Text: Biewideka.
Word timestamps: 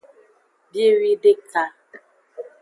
Biewideka. 0.71 1.61